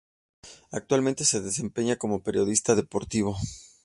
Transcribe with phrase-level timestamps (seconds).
[0.71, 3.37] Actualmente se desempeña como Periodista Deportivo.